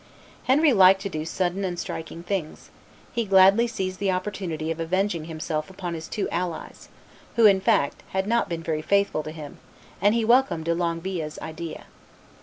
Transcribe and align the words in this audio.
Henry 0.45 0.73
liked 0.73 0.99
to 1.01 1.09
do 1.09 1.25
sudden 1.25 1.63
and 1.63 1.77
striking 1.77 2.23
things: 2.23 2.71
he 3.13 3.23
gladly 3.23 3.67
seized 3.67 3.99
the 3.99 4.09
opportunity 4.09 4.71
of 4.71 4.79
avenging 4.79 5.25
himself 5.25 5.69
upon 5.69 5.93
his 5.93 6.07
two 6.07 6.27
allies, 6.29 6.89
who, 7.35 7.45
in 7.45 7.61
fact, 7.61 8.01
had 8.09 8.25
not 8.25 8.49
been 8.49 8.63
very 8.63 8.81
faithful 8.81 9.21
to 9.21 9.29
him, 9.29 9.59
and 10.01 10.15
he 10.15 10.25
welcomed 10.25 10.65
De 10.65 10.73
Longueville's 10.73 11.37
idea. 11.37 11.83